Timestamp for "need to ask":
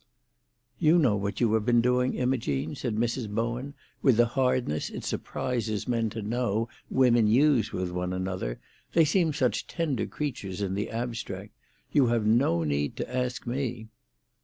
12.63-13.45